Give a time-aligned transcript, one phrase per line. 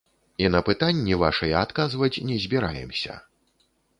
[0.43, 3.21] І на пытанні вашыя адказваць не збіраемся.